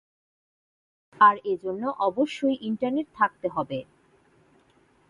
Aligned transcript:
আর 1.21 1.35
এজন্য 1.45 1.83
অবশ্যই 1.99 2.57
ইন্টারনেট 2.61 3.07
থাকতে 3.15 3.47
হবে। 3.47 3.79